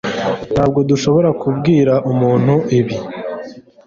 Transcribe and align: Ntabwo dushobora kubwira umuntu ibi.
Ntabwo 0.53 0.79
dushobora 0.89 1.29
kubwira 1.41 1.93
umuntu 2.11 2.55
ibi. 2.79 2.95